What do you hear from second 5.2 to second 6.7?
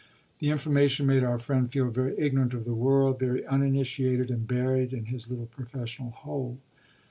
little professional hole.